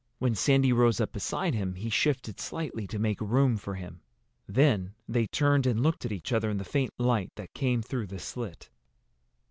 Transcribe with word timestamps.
When 0.17 0.33
Sandy 0.33 0.73
rose 0.73 0.99
up 0.99 1.11
beside 1.13 1.53
him 1.53 1.75
he 1.75 1.91
shifted 1.91 2.39
slightly 2.39 2.87
to 2.87 2.97
make 2.97 3.21
room 3.21 3.55
for 3.55 3.75
him. 3.75 4.01
Then 4.47 4.95
they 5.07 5.27
turned 5.27 5.67
and 5.67 5.83
looked 5.83 6.05
at 6.05 6.11
each 6.11 6.33
other 6.33 6.49
in 6.49 6.57
the 6.57 6.63
faint 6.63 6.89
light 6.97 7.31
that 7.35 7.53
came 7.53 7.83
through 7.83 8.07
the 8.07 8.17
slit. 8.17 8.71